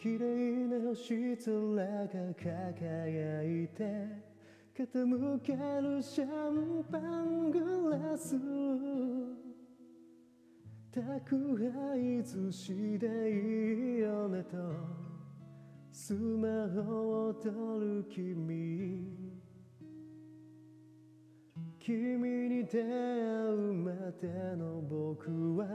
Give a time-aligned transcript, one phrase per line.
[0.00, 4.28] 綺麗な星空が輝いて
[4.72, 8.36] 傾けるシャンパングラス
[10.92, 14.56] 宅配寿司でいいよねと
[15.90, 19.28] スマホを取る君
[21.80, 25.66] 君に出会うまでの僕は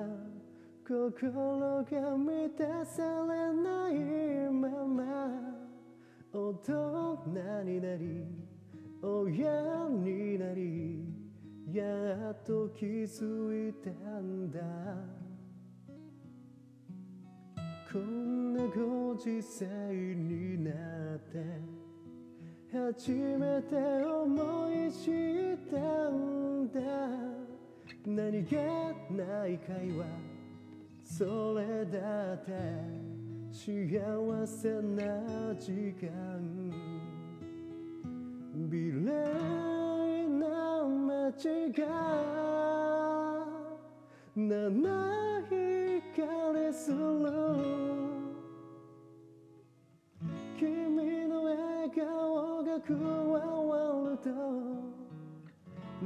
[0.85, 3.93] 心が満たされない
[4.51, 5.29] まま
[6.33, 8.25] 大人になり
[9.01, 11.05] 親になり
[11.71, 14.59] やっと気づいたんだ。
[17.91, 20.71] こんなご時世にな
[21.15, 21.61] って
[22.71, 25.11] 初めて思い知
[25.53, 25.77] った
[26.09, 26.81] んだ。
[28.05, 30.32] 何気ない会話。
[31.03, 32.51] それだって
[33.51, 36.71] 幸せな時間。
[38.69, 42.43] 美麗な街が。
[44.35, 46.97] 七光する。
[50.57, 54.29] 君の笑顔が加わると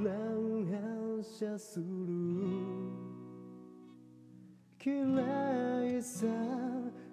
[0.03, 3.06] 乱反射する。
[4.87, 6.25] 綺麗さ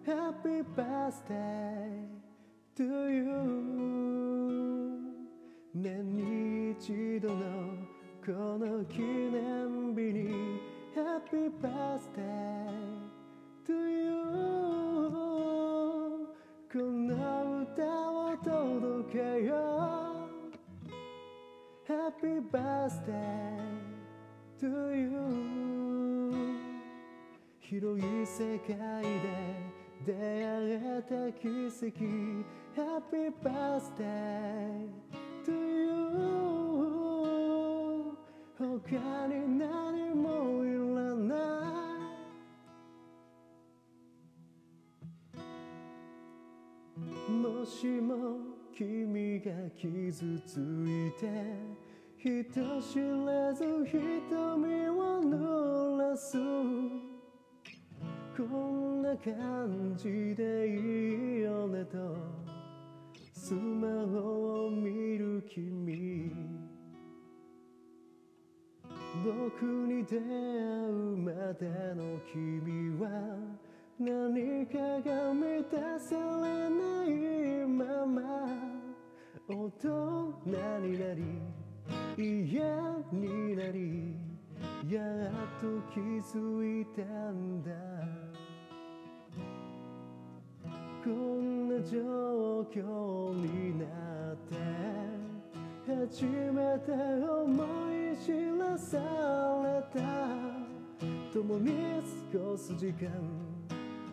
[0.06, 2.06] Happy birthday
[2.76, 3.26] to you
[5.74, 7.42] 年に一度の
[8.24, 8.30] こ
[8.60, 10.60] の記念日に
[10.94, 12.14] Happy birthday
[13.66, 14.22] to you
[16.72, 19.50] この歌を届けよ
[20.86, 20.92] う
[21.92, 23.58] Happy birthday
[24.60, 25.83] to you
[27.74, 29.10] 広い世界で
[30.06, 30.18] 出会
[30.70, 31.90] えた奇跡。
[32.76, 34.88] Happy birthday
[35.44, 35.90] to you
[38.56, 40.24] 他に何も
[40.62, 41.34] いらな
[47.26, 47.28] い。
[47.28, 48.12] もしも
[48.72, 51.22] 君が傷ついて
[52.18, 52.44] 人
[52.80, 54.73] 知れず瞳
[59.18, 62.16] 感じでいいよねと
[63.32, 66.32] スマホを見る君
[69.24, 73.08] 僕に出会うまでの君は
[73.98, 78.22] 何かが満たされないまま。
[79.46, 80.34] 大人
[80.80, 81.22] になり
[82.16, 82.64] 嫌
[83.12, 84.16] になり
[84.88, 87.70] やっと気づいたんだ。
[91.04, 93.84] こんな状況にな
[94.32, 94.56] って
[95.86, 96.92] 初めて
[97.28, 98.96] 思い知らさ
[99.62, 100.00] れた。
[101.30, 101.72] 共に
[102.32, 103.10] 過ごす時間。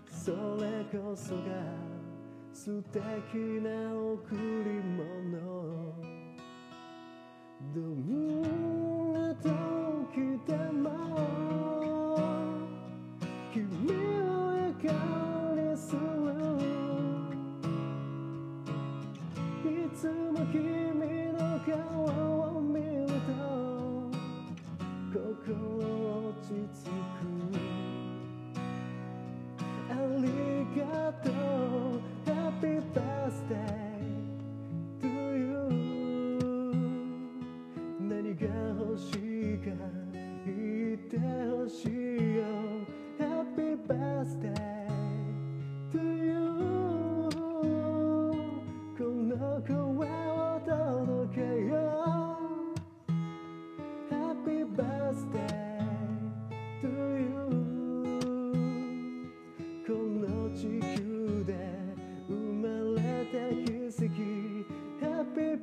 [0.06, 1.42] それこそが
[2.52, 3.00] 素敵
[3.64, 5.94] な贈り物。
[7.74, 9.48] どんな時
[10.46, 11.21] でも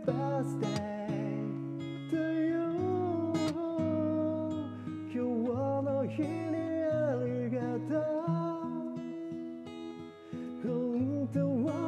[0.07, 2.59] バースデーという。
[5.11, 5.21] 今日
[5.83, 6.29] の日に
[6.85, 8.29] ありがとう
[10.63, 11.88] 本当は